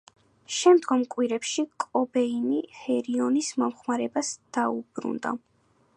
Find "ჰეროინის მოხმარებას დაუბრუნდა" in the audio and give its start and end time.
2.79-5.39